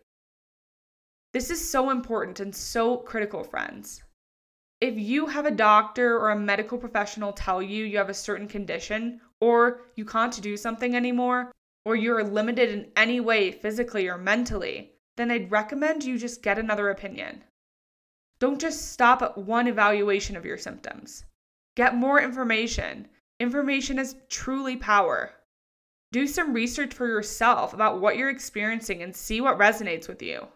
This 1.33 1.51
is 1.51 1.71
so 1.71 1.91
important 1.91 2.41
and 2.41 2.55
so 2.55 2.97
critical, 2.97 3.45
friends. 3.45 4.03
If 4.81 4.99
you 4.99 5.27
have 5.27 5.45
a 5.45 5.51
doctor 5.51 6.19
or 6.19 6.31
a 6.31 6.39
medical 6.39 6.79
professional 6.79 7.33
tell 7.33 7.63
you 7.63 7.85
you 7.85 7.99
have 7.99 8.09
a 8.09 8.15
certain 8.15 8.49
condition, 8.49 9.21
or 9.41 9.81
you 9.95 10.05
can't 10.05 10.41
do 10.43 10.57
something 10.57 10.95
anymore, 10.95 11.53
or 11.85 11.97
you're 11.97 12.23
limited 12.23 12.71
in 12.71 12.91
any 12.97 13.21
way 13.21 13.51
physically 13.51 14.09
or 14.09 14.19
mentally, 14.19 14.93
then 15.17 15.31
I'd 15.31 15.51
recommend 15.51 16.05
you 16.05 16.19
just 16.19 16.43
get 16.43 16.59
another 16.59 16.91
opinion. 16.91 17.45
Don't 18.39 18.61
just 18.61 18.93
stop 18.93 19.23
at 19.23 19.37
one 19.37 19.67
evaluation 19.67 20.37
of 20.37 20.47
your 20.47 20.57
symptoms. 20.57 21.25
Get 21.77 21.95
more 21.95 22.21
information. 22.21 23.09
Information 23.39 23.99
is 23.99 24.17
truly 24.29 24.77
power. 24.77 25.35
Do 26.13 26.27
some 26.27 26.53
research 26.53 26.93
for 26.93 27.07
yourself 27.07 27.73
about 27.73 28.01
what 28.01 28.17
you're 28.17 28.31
experiencing 28.31 29.03
and 29.03 29.15
see 29.15 29.41
what 29.41 29.59
resonates 29.59 30.09
with 30.09 30.23
you. 30.23 30.49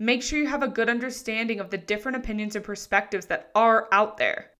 Make 0.00 0.22
sure 0.22 0.38
you 0.38 0.48
have 0.48 0.62
a 0.62 0.68
good 0.68 0.88
understanding 0.88 1.60
of 1.60 1.70
the 1.70 1.78
different 1.78 2.16
opinions 2.16 2.56
and 2.56 2.64
perspectives 2.64 3.26
that 3.26 3.50
are 3.54 3.88
out 3.92 4.16
there. 4.16 4.50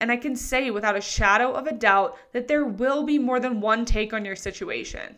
And 0.00 0.10
I 0.10 0.16
can 0.16 0.34
say 0.34 0.70
without 0.70 0.96
a 0.96 1.00
shadow 1.00 1.52
of 1.52 1.66
a 1.66 1.72
doubt 1.72 2.16
that 2.32 2.48
there 2.48 2.64
will 2.64 3.02
be 3.04 3.18
more 3.18 3.38
than 3.38 3.60
one 3.60 3.84
take 3.84 4.12
on 4.12 4.24
your 4.24 4.36
situation. 4.36 5.16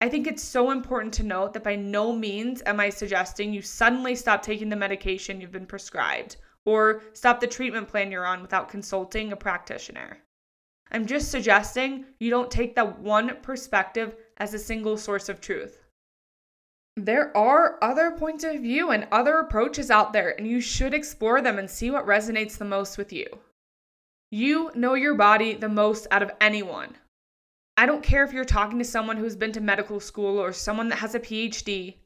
I 0.00 0.08
think 0.08 0.26
it's 0.26 0.42
so 0.42 0.70
important 0.70 1.12
to 1.14 1.22
note 1.22 1.52
that 1.52 1.64
by 1.64 1.76
no 1.76 2.12
means 2.12 2.62
am 2.64 2.80
I 2.80 2.88
suggesting 2.88 3.52
you 3.52 3.60
suddenly 3.60 4.14
stop 4.14 4.42
taking 4.42 4.68
the 4.68 4.76
medication 4.76 5.40
you've 5.40 5.52
been 5.52 5.66
prescribed 5.66 6.36
or 6.64 7.02
stop 7.12 7.40
the 7.40 7.46
treatment 7.46 7.88
plan 7.88 8.10
you're 8.10 8.24
on 8.24 8.40
without 8.40 8.68
consulting 8.68 9.32
a 9.32 9.36
practitioner. 9.36 10.18
I'm 10.92 11.06
just 11.06 11.30
suggesting 11.30 12.06
you 12.18 12.30
don't 12.30 12.50
take 12.50 12.74
that 12.76 12.98
one 12.98 13.36
perspective 13.42 14.16
as 14.38 14.54
a 14.54 14.58
single 14.58 14.96
source 14.96 15.28
of 15.28 15.40
truth. 15.40 15.82
There 16.96 17.36
are 17.36 17.78
other 17.82 18.10
points 18.10 18.44
of 18.44 18.60
view 18.60 18.90
and 18.90 19.06
other 19.12 19.38
approaches 19.38 19.90
out 19.90 20.12
there, 20.12 20.34
and 20.36 20.46
you 20.46 20.60
should 20.60 20.92
explore 20.92 21.40
them 21.40 21.58
and 21.58 21.70
see 21.70 21.90
what 21.90 22.06
resonates 22.06 22.58
the 22.58 22.64
most 22.64 22.98
with 22.98 23.12
you. 23.12 23.26
You 24.32 24.70
know 24.74 24.94
your 24.94 25.14
body 25.14 25.54
the 25.54 25.68
most 25.68 26.06
out 26.12 26.22
of 26.22 26.30
anyone. 26.40 26.96
I 27.76 27.86
don't 27.86 28.02
care 28.02 28.22
if 28.24 28.32
you're 28.32 28.44
talking 28.44 28.78
to 28.78 28.84
someone 28.84 29.16
who's 29.16 29.34
been 29.34 29.52
to 29.52 29.60
medical 29.60 29.98
school 29.98 30.38
or 30.38 30.52
someone 30.52 30.88
that 30.90 31.00
has 31.00 31.14
a 31.14 31.20
PhD. 31.20 31.96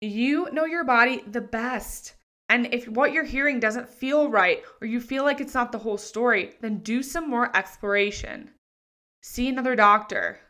You 0.00 0.48
know 0.50 0.64
your 0.64 0.82
body 0.82 1.22
the 1.26 1.40
best. 1.40 2.14
And 2.48 2.74
if 2.74 2.88
what 2.88 3.12
you're 3.12 3.22
hearing 3.22 3.60
doesn't 3.60 3.88
feel 3.88 4.28
right 4.28 4.64
or 4.80 4.88
you 4.88 5.00
feel 5.00 5.22
like 5.22 5.40
it's 5.40 5.54
not 5.54 5.70
the 5.70 5.78
whole 5.78 5.98
story, 5.98 6.54
then 6.60 6.78
do 6.78 7.02
some 7.02 7.30
more 7.30 7.54
exploration. 7.56 8.50
See 9.22 9.48
another 9.48 9.76
doctor. 9.76 10.40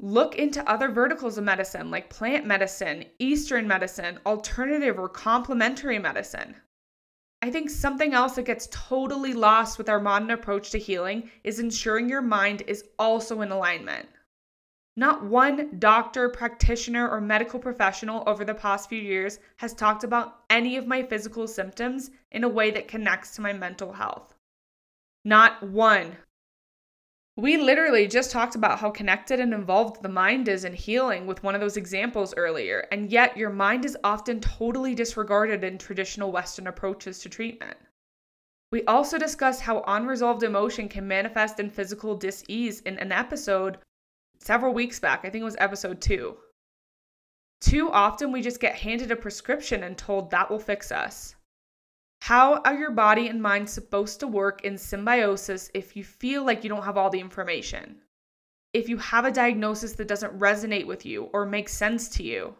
Look 0.00 0.34
into 0.34 0.68
other 0.68 0.88
verticals 0.88 1.38
of 1.38 1.44
medicine 1.44 1.88
like 1.92 2.10
plant 2.10 2.44
medicine, 2.46 3.04
Eastern 3.20 3.68
medicine, 3.68 4.18
alternative 4.26 4.98
or 4.98 5.08
complementary 5.08 6.00
medicine. 6.00 6.56
I 7.44 7.50
think 7.50 7.70
something 7.70 8.14
else 8.14 8.36
that 8.36 8.44
gets 8.44 8.68
totally 8.70 9.34
lost 9.34 9.76
with 9.76 9.88
our 9.88 9.98
modern 9.98 10.30
approach 10.30 10.70
to 10.70 10.78
healing 10.78 11.28
is 11.42 11.58
ensuring 11.58 12.08
your 12.08 12.22
mind 12.22 12.62
is 12.68 12.84
also 13.00 13.40
in 13.40 13.50
alignment. 13.50 14.08
Not 14.96 15.24
one 15.24 15.80
doctor, 15.80 16.28
practitioner, 16.28 17.08
or 17.08 17.20
medical 17.20 17.58
professional 17.58 18.22
over 18.28 18.44
the 18.44 18.54
past 18.54 18.88
few 18.88 19.00
years 19.00 19.40
has 19.56 19.74
talked 19.74 20.04
about 20.04 20.44
any 20.50 20.76
of 20.76 20.86
my 20.86 21.02
physical 21.02 21.48
symptoms 21.48 22.10
in 22.30 22.44
a 22.44 22.48
way 22.48 22.70
that 22.70 22.86
connects 22.86 23.34
to 23.34 23.40
my 23.40 23.52
mental 23.52 23.92
health. 23.92 24.34
Not 25.24 25.62
one. 25.64 26.16
We 27.36 27.56
literally 27.56 28.08
just 28.08 28.30
talked 28.30 28.56
about 28.56 28.78
how 28.78 28.90
connected 28.90 29.40
and 29.40 29.54
involved 29.54 30.02
the 30.02 30.08
mind 30.10 30.48
is 30.48 30.64
in 30.64 30.74
healing 30.74 31.26
with 31.26 31.42
one 31.42 31.54
of 31.54 31.62
those 31.62 31.78
examples 31.78 32.34
earlier, 32.36 32.86
and 32.92 33.10
yet 33.10 33.38
your 33.38 33.48
mind 33.48 33.86
is 33.86 33.96
often 34.04 34.38
totally 34.40 34.94
disregarded 34.94 35.64
in 35.64 35.78
traditional 35.78 36.30
Western 36.30 36.66
approaches 36.66 37.20
to 37.20 37.30
treatment. 37.30 37.78
We 38.70 38.84
also 38.84 39.16
discussed 39.16 39.62
how 39.62 39.82
unresolved 39.86 40.42
emotion 40.42 40.88
can 40.88 41.08
manifest 41.08 41.58
in 41.58 41.70
physical 41.70 42.16
dis-ease 42.16 42.80
in 42.80 42.98
an 42.98 43.12
episode 43.12 43.78
several 44.38 44.74
weeks 44.74 45.00
back. 45.00 45.20
I 45.24 45.30
think 45.30 45.40
it 45.40 45.44
was 45.44 45.56
episode 45.58 46.02
two. 46.02 46.36
Too 47.62 47.90
often 47.90 48.30
we 48.30 48.42
just 48.42 48.60
get 48.60 48.74
handed 48.74 49.10
a 49.10 49.16
prescription 49.16 49.84
and 49.84 49.96
told 49.96 50.30
that 50.30 50.50
will 50.50 50.58
fix 50.58 50.92
us. 50.92 51.34
How 52.26 52.58
are 52.58 52.76
your 52.76 52.92
body 52.92 53.26
and 53.26 53.42
mind 53.42 53.68
supposed 53.68 54.20
to 54.20 54.28
work 54.28 54.64
in 54.64 54.78
symbiosis 54.78 55.72
if 55.74 55.96
you 55.96 56.04
feel 56.04 56.46
like 56.46 56.62
you 56.62 56.70
don't 56.70 56.84
have 56.84 56.96
all 56.96 57.10
the 57.10 57.18
information? 57.18 57.96
If 58.72 58.88
you 58.88 58.96
have 58.98 59.24
a 59.24 59.32
diagnosis 59.32 59.94
that 59.94 60.06
doesn't 60.06 60.38
resonate 60.38 60.86
with 60.86 61.04
you 61.04 61.24
or 61.32 61.44
make 61.44 61.68
sense 61.68 62.08
to 62.10 62.22
you? 62.22 62.54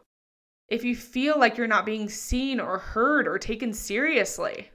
If 0.69 0.83
you 0.83 0.97
feel 0.97 1.38
like 1.38 1.57
you're 1.57 1.69
not 1.69 1.87
being 1.87 2.09
seen 2.09 2.59
or 2.59 2.76
heard 2.76 3.28
or 3.28 3.38
taken 3.38 3.73
seriously? 3.73 4.69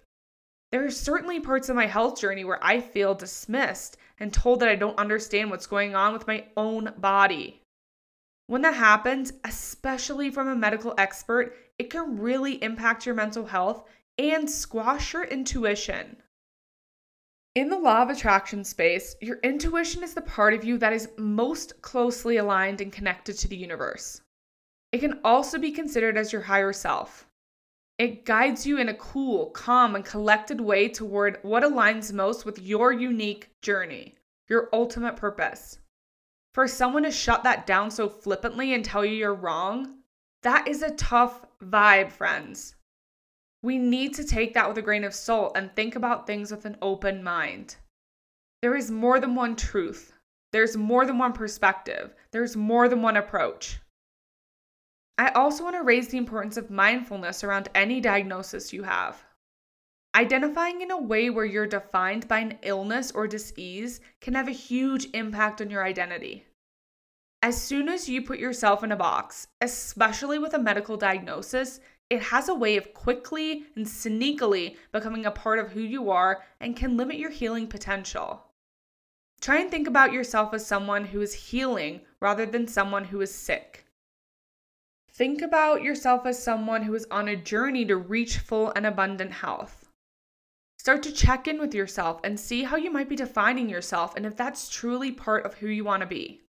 There 0.72 0.86
are 0.86 0.90
certainly 0.90 1.42
parts 1.42 1.68
of 1.68 1.76
my 1.76 1.88
health 1.88 2.18
journey 2.18 2.46
where 2.46 2.64
I 2.64 2.80
feel 2.80 3.14
dismissed 3.14 3.98
and 4.22 4.32
told 4.32 4.62
that 4.62 4.70
I 4.70 4.76
don't 4.76 4.98
understand 4.98 5.52
what's 5.52 5.68
going 5.68 5.96
on 5.96 6.14
with 6.14 6.28
my 6.28 6.46
own 6.56 6.94
body. 6.98 7.62
When 8.46 8.62
that 8.62 8.76
happens, 8.76 9.34
especially 9.44 10.32
from 10.32 10.48
a 10.48 10.56
medical 10.56 10.94
expert, 10.98 11.54
it 11.78 11.90
can 11.90 12.18
really 12.18 12.64
impact 12.64 13.06
your 13.06 13.16
mental 13.16 13.46
health 13.46 13.84
and 14.18 14.50
squash 14.50 15.14
your 15.14 15.24
intuition. 15.24 16.18
In 17.56 17.70
the 17.70 17.80
law 17.80 18.04
of 18.04 18.10
attraction 18.10 18.64
space, 18.64 19.16
your 19.22 19.38
intuition 19.44 20.04
is 20.04 20.14
the 20.14 20.22
part 20.22 20.54
of 20.54 20.64
you 20.64 20.78
that 20.78 20.94
is 20.94 21.10
most 21.18 21.82
closely 21.82 22.38
aligned 22.38 22.82
and 22.82 22.92
connected 22.92 23.38
to 23.40 23.48
the 23.48 23.58
universe. 23.58 24.22
It 24.92 25.00
can 25.00 25.20
also 25.24 25.58
be 25.58 25.72
considered 25.72 26.18
as 26.18 26.32
your 26.32 26.44
higher 26.44 26.72
self. 26.72 27.28
It 27.98 28.26
guides 28.26 28.68
you 28.68 28.78
in 28.78 28.90
a 28.90 28.94
cool, 28.94 29.48
calm, 29.48 29.96
and 29.96 30.06
collected 30.06 30.62
way 30.62 30.88
toward 30.88 31.40
what 31.42 31.64
aligns 31.64 32.14
most 32.14 32.46
with 32.46 32.60
your 32.60 32.94
unique 32.94 33.50
journey, 33.64 34.16
your 34.48 34.70
ultimate 34.72 35.16
purpose. 35.16 35.80
For 36.54 36.68
someone 36.68 37.04
to 37.04 37.12
shut 37.12 37.44
that 37.44 37.66
down 37.66 37.90
so 37.90 38.08
flippantly 38.08 38.74
and 38.74 38.86
tell 38.86 39.04
you 39.04 39.16
you're 39.16 39.34
wrong, 39.34 39.96
that 40.44 40.68
is 40.68 40.84
a 40.84 40.92
tough 40.92 41.46
vibe, 41.60 42.12
friends. 42.12 42.76
We 43.64 43.78
need 43.78 44.14
to 44.16 44.24
take 44.24 44.54
that 44.54 44.68
with 44.68 44.78
a 44.78 44.82
grain 44.82 45.04
of 45.04 45.14
salt 45.14 45.54
and 45.56 45.76
think 45.76 45.96
about 45.96 46.28
things 46.28 46.52
with 46.52 46.66
an 46.66 46.78
open 46.82 47.24
mind. 47.24 47.76
There 48.62 48.76
is 48.76 48.92
more 48.92 49.20
than 49.20 49.36
one 49.36 49.56
truth. 49.56 50.14
There's 50.54 50.78
more 50.78 51.06
than 51.06 51.18
one 51.18 51.34
perspective. 51.34 52.14
There's 52.32 52.56
more 52.56 52.88
than 52.88 53.02
one 53.02 53.18
approach. 53.18 53.80
I 55.18 55.30
also 55.30 55.64
want 55.64 55.76
to 55.76 55.84
raise 55.84 56.10
the 56.10 56.18
importance 56.18 56.58
of 56.58 56.70
mindfulness 56.70 57.44
around 57.44 57.70
any 57.74 58.00
diagnosis 58.00 58.72
you 58.72 58.84
have. 58.84 59.24
Identifying 60.16 60.82
in 60.82 60.92
a 60.92 61.02
way 61.02 61.30
where 61.30 61.46
you're 61.46 61.68
defined 61.68 62.28
by 62.28 62.40
an 62.40 62.60
illness 62.62 63.12
or 63.12 63.28
disease 63.28 64.00
can 64.22 64.36
have 64.36 64.48
a 64.48 64.52
huge 64.52 65.08
impact 65.14 65.62
on 65.62 65.70
your 65.70 65.84
identity. 65.84 66.46
As 67.44 67.62
soon 67.62 67.88
as 67.88 68.10
you 68.10 68.24
put 68.24 68.40
yourself 68.40 68.84
in 68.84 68.92
a 68.92 68.96
box, 68.96 69.48
especially 69.62 70.40
with 70.40 70.54
a 70.54 70.60
medical 70.60 70.98
diagnosis, 70.98 71.80
it 72.10 72.22
has 72.22 72.48
a 72.48 72.56
way 72.56 72.78
of 72.78 72.94
quickly 72.94 73.66
and 73.76 73.86
sneakily 73.86 74.78
becoming 74.92 75.26
a 75.26 75.32
part 75.32 75.60
of 75.60 75.72
who 75.72 75.82
you 75.82 76.10
are 76.10 76.44
and 76.60 76.76
can 76.76 76.96
limit 76.96 77.18
your 77.18 77.32
healing 77.32 77.68
potential. 77.68 78.46
Try 79.42 79.60
and 79.60 79.70
think 79.70 79.88
about 79.88 80.14
yourself 80.14 80.54
as 80.54 80.66
someone 80.66 81.06
who 81.06 81.22
is 81.22 81.34
healing 81.34 82.02
rather 82.20 82.46
than 82.46 82.68
someone 82.68 83.06
who 83.06 83.22
is 83.22 83.34
sick. 83.34 83.86
Think 85.12 85.42
about 85.42 85.84
yourself 85.84 86.26
as 86.26 86.42
someone 86.42 86.84
who 86.84 86.96
is 86.96 87.08
on 87.12 87.28
a 87.28 87.36
journey 87.36 87.86
to 87.86 87.98
reach 87.98 88.38
full 88.38 88.72
and 88.76 88.86
abundant 88.86 89.32
health. 89.32 89.90
Start 90.80 91.04
to 91.04 91.12
check 91.12 91.48
in 91.48 91.60
with 91.60 91.74
yourself 91.74 92.22
and 92.24 92.40
see 92.40 92.64
how 92.64 92.78
you 92.78 92.92
might 92.92 93.10
be 93.10 93.16
defining 93.16 93.68
yourself 93.68 94.16
and 94.16 94.26
if 94.26 94.38
that's 94.38 94.70
truly 94.70 95.12
part 95.12 95.46
of 95.46 95.56
who 95.56 95.68
you 95.68 95.84
want 95.84 96.02
to 96.02 96.08
be. 96.08 96.42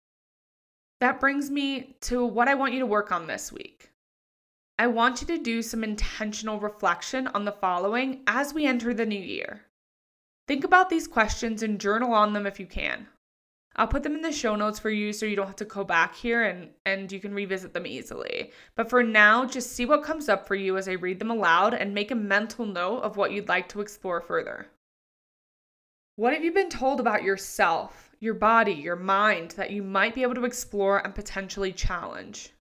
That 1.00 1.20
brings 1.20 1.50
me 1.50 1.96
to 2.02 2.24
what 2.24 2.48
I 2.48 2.54
want 2.54 2.74
you 2.74 2.80
to 2.80 2.86
work 2.86 3.10
on 3.10 3.26
this 3.26 3.52
week. 3.52 3.87
I 4.80 4.86
want 4.86 5.20
you 5.20 5.26
to 5.26 5.42
do 5.42 5.60
some 5.60 5.82
intentional 5.82 6.60
reflection 6.60 7.26
on 7.28 7.44
the 7.44 7.50
following 7.50 8.22
as 8.28 8.54
we 8.54 8.64
enter 8.64 8.94
the 8.94 9.04
new 9.04 9.18
year. 9.18 9.62
Think 10.46 10.62
about 10.62 10.88
these 10.88 11.08
questions 11.08 11.64
and 11.64 11.80
journal 11.80 12.12
on 12.12 12.32
them 12.32 12.46
if 12.46 12.60
you 12.60 12.66
can. 12.66 13.08
I'll 13.74 13.88
put 13.88 14.04
them 14.04 14.14
in 14.14 14.22
the 14.22 14.30
show 14.30 14.54
notes 14.54 14.78
for 14.78 14.90
you 14.90 15.12
so 15.12 15.26
you 15.26 15.34
don't 15.34 15.48
have 15.48 15.56
to 15.56 15.64
go 15.64 15.82
back 15.82 16.14
here 16.14 16.44
and, 16.44 16.70
and 16.86 17.10
you 17.10 17.18
can 17.18 17.34
revisit 17.34 17.74
them 17.74 17.86
easily. 17.88 18.52
But 18.76 18.88
for 18.88 19.02
now, 19.02 19.44
just 19.44 19.72
see 19.72 19.84
what 19.84 20.04
comes 20.04 20.28
up 20.28 20.46
for 20.46 20.54
you 20.54 20.76
as 20.76 20.88
I 20.88 20.92
read 20.92 21.18
them 21.18 21.30
aloud 21.30 21.74
and 21.74 21.92
make 21.92 22.12
a 22.12 22.16
mental 22.16 22.64
note 22.64 23.00
of 23.00 23.16
what 23.16 23.32
you'd 23.32 23.48
like 23.48 23.68
to 23.70 23.80
explore 23.80 24.20
further. 24.20 24.68
What 26.14 26.32
have 26.34 26.44
you 26.44 26.52
been 26.52 26.70
told 26.70 27.00
about 27.00 27.24
yourself, 27.24 28.10
your 28.20 28.34
body, 28.34 28.74
your 28.74 28.96
mind 28.96 29.52
that 29.52 29.70
you 29.70 29.82
might 29.82 30.14
be 30.14 30.22
able 30.22 30.34
to 30.34 30.44
explore 30.44 30.98
and 31.04 31.14
potentially 31.14 31.72
challenge? 31.72 32.52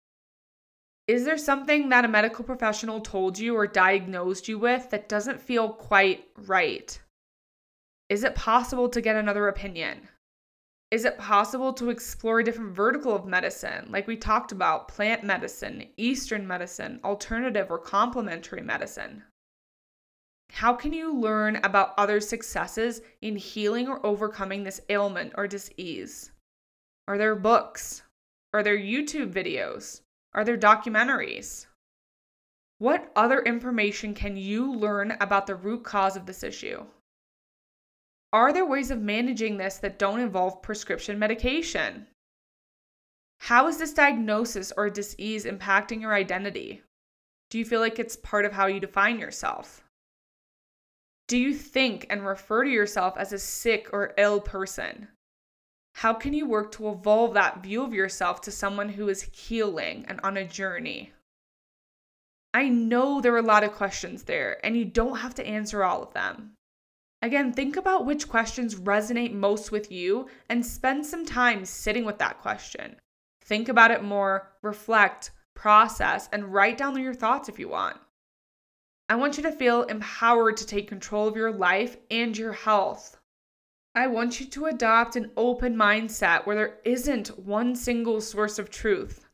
Is 1.08 1.24
there 1.24 1.38
something 1.38 1.88
that 1.90 2.04
a 2.04 2.08
medical 2.08 2.44
professional 2.44 3.00
told 3.00 3.38
you 3.38 3.54
or 3.54 3.68
diagnosed 3.68 4.48
you 4.48 4.58
with 4.58 4.90
that 4.90 5.08
doesn't 5.08 5.40
feel 5.40 5.68
quite 5.68 6.26
right? 6.36 7.00
Is 8.08 8.24
it 8.24 8.34
possible 8.34 8.88
to 8.88 9.00
get 9.00 9.14
another 9.14 9.46
opinion? 9.46 10.08
Is 10.90 11.04
it 11.04 11.16
possible 11.16 11.72
to 11.74 11.90
explore 11.90 12.40
a 12.40 12.44
different 12.44 12.74
vertical 12.74 13.14
of 13.14 13.24
medicine, 13.24 13.86
like 13.90 14.08
we 14.08 14.16
talked 14.16 14.50
about 14.50 14.88
plant 14.88 15.22
medicine, 15.22 15.84
Eastern 15.96 16.46
medicine, 16.46 17.00
alternative 17.04 17.70
or 17.70 17.78
complementary 17.78 18.62
medicine? 18.62 19.22
How 20.50 20.74
can 20.74 20.92
you 20.92 21.14
learn 21.14 21.56
about 21.56 21.94
other 21.98 22.20
successes 22.20 23.00
in 23.20 23.36
healing 23.36 23.88
or 23.88 24.04
overcoming 24.04 24.64
this 24.64 24.80
ailment 24.88 25.34
or 25.36 25.46
disease? 25.46 26.32
Are 27.06 27.18
there 27.18 27.36
books? 27.36 28.02
Are 28.52 28.62
there 28.62 28.78
YouTube 28.78 29.32
videos? 29.32 30.02
Are 30.36 30.44
there 30.44 30.58
documentaries? 30.58 31.64
What 32.78 33.10
other 33.16 33.40
information 33.40 34.12
can 34.12 34.36
you 34.36 34.70
learn 34.70 35.16
about 35.18 35.46
the 35.46 35.54
root 35.54 35.82
cause 35.82 36.14
of 36.14 36.26
this 36.26 36.42
issue? 36.42 36.84
Are 38.34 38.52
there 38.52 38.66
ways 38.66 38.90
of 38.90 39.00
managing 39.00 39.56
this 39.56 39.78
that 39.78 39.98
don't 39.98 40.20
involve 40.20 40.60
prescription 40.60 41.18
medication? 41.18 42.06
How 43.38 43.66
is 43.66 43.78
this 43.78 43.94
diagnosis 43.94 44.74
or 44.76 44.90
disease 44.90 45.46
impacting 45.46 46.02
your 46.02 46.12
identity? 46.12 46.82
Do 47.48 47.58
you 47.58 47.64
feel 47.64 47.80
like 47.80 47.98
it's 47.98 48.16
part 48.16 48.44
of 48.44 48.52
how 48.52 48.66
you 48.66 48.78
define 48.78 49.18
yourself? 49.18 49.84
Do 51.28 51.38
you 51.38 51.54
think 51.54 52.06
and 52.10 52.26
refer 52.26 52.64
to 52.64 52.70
yourself 52.70 53.16
as 53.16 53.32
a 53.32 53.38
sick 53.38 53.88
or 53.90 54.12
ill 54.18 54.40
person? 54.42 55.08
How 56.00 56.12
can 56.12 56.34
you 56.34 56.46
work 56.46 56.72
to 56.72 56.90
evolve 56.90 57.32
that 57.32 57.62
view 57.62 57.82
of 57.82 57.94
yourself 57.94 58.42
to 58.42 58.52
someone 58.52 58.90
who 58.90 59.08
is 59.08 59.22
healing 59.32 60.04
and 60.06 60.20
on 60.22 60.36
a 60.36 60.46
journey? 60.46 61.14
I 62.52 62.68
know 62.68 63.22
there 63.22 63.32
are 63.32 63.38
a 63.38 63.42
lot 63.42 63.64
of 63.64 63.72
questions 63.72 64.24
there, 64.24 64.60
and 64.62 64.76
you 64.76 64.84
don't 64.84 65.16
have 65.16 65.34
to 65.36 65.46
answer 65.46 65.82
all 65.82 66.02
of 66.02 66.12
them. 66.12 66.52
Again, 67.22 67.50
think 67.50 67.78
about 67.78 68.04
which 68.04 68.28
questions 68.28 68.74
resonate 68.74 69.32
most 69.32 69.72
with 69.72 69.90
you 69.90 70.28
and 70.50 70.66
spend 70.66 71.06
some 71.06 71.24
time 71.24 71.64
sitting 71.64 72.04
with 72.04 72.18
that 72.18 72.42
question. 72.42 72.96
Think 73.42 73.70
about 73.70 73.90
it 73.90 74.04
more, 74.04 74.52
reflect, 74.60 75.30
process, 75.54 76.28
and 76.30 76.52
write 76.52 76.76
down 76.76 77.00
your 77.00 77.14
thoughts 77.14 77.48
if 77.48 77.58
you 77.58 77.70
want. 77.70 77.96
I 79.08 79.14
want 79.14 79.38
you 79.38 79.42
to 79.44 79.50
feel 79.50 79.84
empowered 79.84 80.58
to 80.58 80.66
take 80.66 80.88
control 80.88 81.26
of 81.26 81.36
your 81.36 81.52
life 81.52 81.96
and 82.10 82.36
your 82.36 82.52
health. 82.52 83.16
I 83.96 84.08
want 84.08 84.40
you 84.40 84.46
to 84.46 84.66
adopt 84.66 85.16
an 85.16 85.30
open 85.38 85.74
mindset 85.74 86.44
where 86.44 86.54
there 86.54 86.78
isn't 86.84 87.38
one 87.38 87.74
single 87.74 88.20
source 88.20 88.58
of 88.58 88.68
truth. 88.68 89.26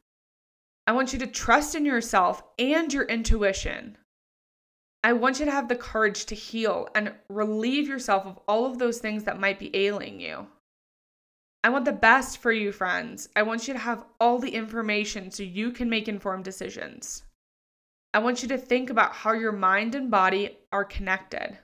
I 0.86 0.92
want 0.92 1.12
you 1.12 1.18
to 1.18 1.26
trust 1.26 1.74
in 1.74 1.84
yourself 1.84 2.44
and 2.60 2.92
your 2.92 3.02
intuition. 3.02 3.98
I 5.02 5.14
want 5.14 5.40
you 5.40 5.46
to 5.46 5.50
have 5.50 5.66
the 5.66 5.74
courage 5.74 6.26
to 6.26 6.36
heal 6.36 6.88
and 6.94 7.12
relieve 7.28 7.88
yourself 7.88 8.24
of 8.24 8.38
all 8.46 8.64
of 8.64 8.78
those 8.78 8.98
things 8.98 9.24
that 9.24 9.40
might 9.40 9.58
be 9.58 9.74
ailing 9.74 10.20
you. 10.20 10.46
I 11.64 11.70
want 11.70 11.84
the 11.84 11.92
best 11.92 12.38
for 12.38 12.52
you, 12.52 12.70
friends. 12.70 13.28
I 13.34 13.42
want 13.42 13.66
you 13.66 13.74
to 13.74 13.80
have 13.80 14.04
all 14.20 14.38
the 14.38 14.54
information 14.54 15.32
so 15.32 15.42
you 15.42 15.72
can 15.72 15.90
make 15.90 16.06
informed 16.06 16.44
decisions. 16.44 17.24
I 18.14 18.20
want 18.20 18.42
you 18.42 18.48
to 18.50 18.58
think 18.58 18.90
about 18.90 19.12
how 19.12 19.32
your 19.32 19.50
mind 19.50 19.96
and 19.96 20.08
body 20.08 20.58
are 20.70 20.84
connected. 20.84 21.58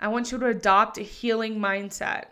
I 0.00 0.08
want 0.08 0.30
you 0.30 0.38
to 0.38 0.46
adopt 0.46 0.98
a 0.98 1.02
healing 1.02 1.58
mindset. 1.58 2.26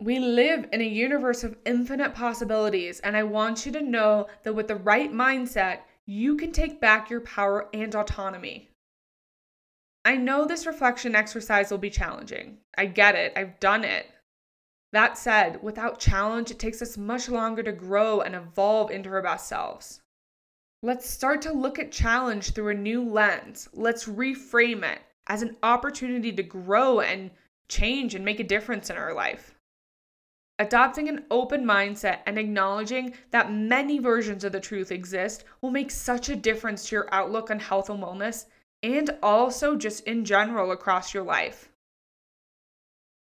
We 0.00 0.18
live 0.18 0.68
in 0.72 0.80
a 0.80 0.84
universe 0.84 1.44
of 1.44 1.56
infinite 1.64 2.12
possibilities, 2.12 2.98
and 3.00 3.16
I 3.16 3.22
want 3.22 3.64
you 3.64 3.72
to 3.72 3.80
know 3.80 4.26
that 4.42 4.54
with 4.54 4.66
the 4.66 4.76
right 4.76 5.12
mindset, 5.12 5.80
you 6.06 6.36
can 6.36 6.50
take 6.50 6.80
back 6.80 7.08
your 7.08 7.20
power 7.20 7.68
and 7.72 7.94
autonomy. 7.94 8.68
I 10.04 10.16
know 10.16 10.44
this 10.44 10.66
reflection 10.66 11.14
exercise 11.14 11.70
will 11.70 11.78
be 11.78 11.90
challenging. 11.90 12.58
I 12.76 12.86
get 12.86 13.14
it, 13.14 13.32
I've 13.36 13.60
done 13.60 13.84
it. 13.84 14.10
That 14.92 15.16
said, 15.16 15.62
without 15.62 16.00
challenge, 16.00 16.50
it 16.50 16.58
takes 16.58 16.82
us 16.82 16.98
much 16.98 17.28
longer 17.28 17.62
to 17.62 17.72
grow 17.72 18.20
and 18.20 18.34
evolve 18.34 18.90
into 18.90 19.10
our 19.10 19.22
best 19.22 19.48
selves. 19.48 20.00
Let's 20.82 21.08
start 21.08 21.42
to 21.42 21.52
look 21.52 21.78
at 21.78 21.92
challenge 21.92 22.52
through 22.52 22.68
a 22.68 22.74
new 22.74 23.08
lens. 23.08 23.68
Let's 23.72 24.06
reframe 24.06 24.82
it 24.82 25.00
as 25.28 25.42
an 25.42 25.56
opportunity 25.62 26.32
to 26.32 26.42
grow 26.42 27.00
and 27.00 27.30
change 27.68 28.14
and 28.14 28.24
make 28.24 28.40
a 28.40 28.44
difference 28.44 28.90
in 28.90 28.96
our 28.96 29.14
life. 29.14 29.54
Adopting 30.58 31.08
an 31.08 31.24
open 31.30 31.64
mindset 31.64 32.20
and 32.26 32.38
acknowledging 32.38 33.12
that 33.30 33.52
many 33.52 33.98
versions 33.98 34.42
of 34.42 34.52
the 34.52 34.60
truth 34.60 34.90
exist 34.90 35.44
will 35.60 35.70
make 35.70 35.90
such 35.90 36.28
a 36.28 36.36
difference 36.36 36.88
to 36.88 36.96
your 36.96 37.08
outlook 37.12 37.50
on 37.50 37.60
health 37.60 37.90
and 37.90 38.02
wellness 38.02 38.46
and 38.82 39.10
also 39.22 39.76
just 39.76 40.04
in 40.04 40.24
general 40.24 40.70
across 40.70 41.12
your 41.12 41.24
life. 41.24 41.68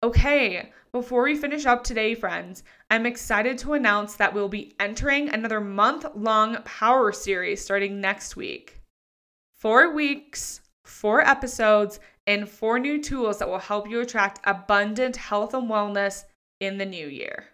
Okay, 0.05 0.71
before 0.93 1.23
we 1.23 1.35
finish 1.35 1.65
up 1.65 1.83
today, 1.83 2.15
friends, 2.15 2.63
I'm 2.91 3.07
excited 3.07 3.59
to 3.59 3.73
announce 3.73 4.15
that 4.17 4.35
we'll 4.35 4.49
be 4.51 4.75
entering 4.79 5.29
another 5.31 5.61
month 5.61 6.05
long 6.15 6.59
power 6.65 7.11
series 7.11 7.65
starting 7.65 8.01
next 8.01 8.37
week. 8.37 8.83
Four 9.57 9.93
weeks, 9.95 10.61
four 10.85 11.21
episodes, 11.21 12.01
and 12.27 12.49
four 12.49 12.79
new 12.79 13.03
tools 13.03 13.39
that 13.39 13.49
will 13.49 13.59
help 13.59 13.89
you 13.89 14.01
attract 14.01 14.41
abundant 14.45 15.17
health 15.17 15.55
and 15.55 15.69
wellness 15.69 16.25
in 16.61 16.79
the 16.79 16.87
new 16.87 17.07
year. 17.07 17.45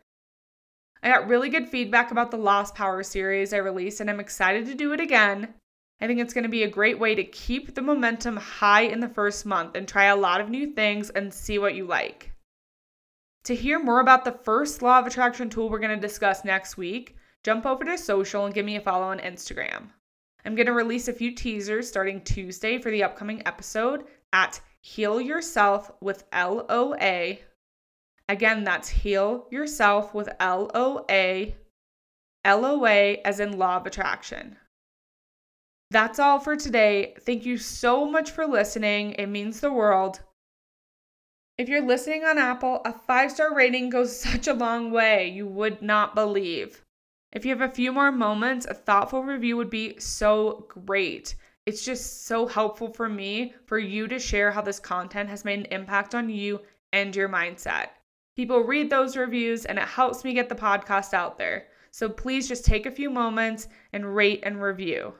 I 1.02 1.08
got 1.08 1.28
really 1.28 1.48
good 1.48 1.68
feedback 1.68 2.10
about 2.10 2.30
the 2.30 2.36
Lost 2.36 2.74
Power 2.74 3.02
series 3.02 3.52
I 3.52 3.58
released, 3.58 4.00
and 4.00 4.10
I'm 4.10 4.20
excited 4.20 4.66
to 4.66 4.74
do 4.74 4.92
it 4.92 5.00
again. 5.00 5.54
I 6.00 6.06
think 6.06 6.20
it's 6.20 6.34
going 6.34 6.44
to 6.44 6.50
be 6.50 6.62
a 6.62 6.70
great 6.70 6.98
way 6.98 7.14
to 7.14 7.24
keep 7.24 7.74
the 7.74 7.82
momentum 7.82 8.36
high 8.36 8.82
in 8.82 9.00
the 9.00 9.08
first 9.08 9.44
month 9.44 9.74
and 9.74 9.86
try 9.86 10.04
a 10.06 10.16
lot 10.16 10.40
of 10.40 10.50
new 10.50 10.72
things 10.72 11.10
and 11.10 11.32
see 11.32 11.58
what 11.58 11.74
you 11.74 11.86
like. 11.86 12.32
To 13.44 13.54
hear 13.54 13.78
more 13.78 14.00
about 14.00 14.24
the 14.24 14.32
first 14.32 14.82
law 14.82 14.98
of 14.98 15.06
attraction 15.06 15.48
tool 15.48 15.68
we're 15.68 15.78
going 15.78 15.98
to 15.98 16.06
discuss 16.06 16.44
next 16.44 16.76
week, 16.76 17.16
jump 17.42 17.64
over 17.64 17.84
to 17.84 17.96
social 17.96 18.44
and 18.44 18.54
give 18.54 18.66
me 18.66 18.76
a 18.76 18.80
follow 18.80 19.06
on 19.06 19.18
Instagram. 19.18 19.88
I'm 20.44 20.54
going 20.54 20.66
to 20.66 20.72
release 20.72 21.08
a 21.08 21.12
few 21.12 21.34
teasers 21.34 21.88
starting 21.88 22.22
Tuesday 22.22 22.78
for 22.78 22.90
the 22.90 23.02
upcoming 23.02 23.42
episode 23.46 24.04
at 24.32 24.60
Heal 24.80 25.20
Yourself 25.20 25.90
with 26.00 26.24
LOA. 26.32 27.36
Again, 28.28 28.64
that's 28.64 28.88
Heal 28.88 29.46
Yourself 29.50 30.14
with 30.14 30.28
LOA. 30.40 31.52
LOA 32.46 33.16
as 33.24 33.40
in 33.40 33.58
Law 33.58 33.76
of 33.76 33.86
Attraction. 33.86 34.56
That's 35.90 36.18
all 36.18 36.38
for 36.38 36.56
today. 36.56 37.14
Thank 37.20 37.44
you 37.44 37.58
so 37.58 38.06
much 38.06 38.30
for 38.30 38.46
listening. 38.46 39.12
It 39.12 39.26
means 39.26 39.60
the 39.60 39.72
world. 39.72 40.20
If 41.58 41.68
you're 41.68 41.86
listening 41.86 42.24
on 42.24 42.38
Apple, 42.38 42.80
a 42.84 42.92
five 42.92 43.32
star 43.32 43.54
rating 43.54 43.90
goes 43.90 44.18
such 44.20 44.46
a 44.46 44.54
long 44.54 44.90
way. 44.90 45.28
You 45.28 45.46
would 45.46 45.82
not 45.82 46.14
believe. 46.14 46.82
If 47.32 47.44
you 47.44 47.50
have 47.50 47.60
a 47.60 47.72
few 47.72 47.92
more 47.92 48.10
moments, 48.10 48.66
a 48.66 48.74
thoughtful 48.74 49.22
review 49.22 49.56
would 49.56 49.70
be 49.70 49.98
so 50.00 50.66
great. 50.68 51.36
It's 51.64 51.84
just 51.84 52.26
so 52.26 52.46
helpful 52.46 52.92
for 52.92 53.08
me 53.08 53.54
for 53.66 53.78
you 53.78 54.08
to 54.08 54.18
share 54.18 54.50
how 54.50 54.62
this 54.62 54.80
content 54.80 55.28
has 55.28 55.44
made 55.44 55.60
an 55.60 55.66
impact 55.66 56.14
on 56.14 56.28
you 56.28 56.60
and 56.92 57.14
your 57.14 57.28
mindset. 57.28 57.90
People 58.34 58.64
read 58.64 58.90
those 58.90 59.16
reviews 59.16 59.64
and 59.64 59.78
it 59.78 59.84
helps 59.84 60.24
me 60.24 60.32
get 60.32 60.48
the 60.48 60.54
podcast 60.54 61.14
out 61.14 61.38
there. 61.38 61.68
So 61.92 62.08
please 62.08 62.48
just 62.48 62.64
take 62.64 62.86
a 62.86 62.90
few 62.90 63.10
moments 63.10 63.68
and 63.92 64.16
rate 64.16 64.40
and 64.42 64.60
review. 64.60 65.14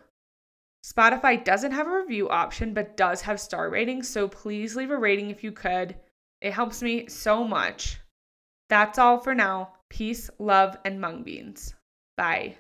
Spotify 0.85 1.45
doesn't 1.45 1.73
have 1.73 1.87
a 1.87 1.99
review 2.01 2.29
option, 2.29 2.73
but 2.73 2.97
does 2.97 3.21
have 3.21 3.39
star 3.39 3.69
ratings, 3.69 4.09
so 4.09 4.27
please 4.27 4.75
leave 4.75 4.91
a 4.91 4.97
rating 4.97 5.31
if 5.31 5.45
you 5.45 5.53
could. 5.53 5.95
It 6.41 6.55
helps 6.55 6.83
me 6.83 7.07
so 7.07 7.45
much. 7.45 8.01
That's 8.69 8.99
all 8.99 9.21
for 9.21 9.35
now. 9.35 9.75
Peace, 9.91 10.31
love, 10.39 10.79
and 10.85 11.01
mung 11.01 11.23
beans. 11.23 11.75
Bye. 12.21 12.59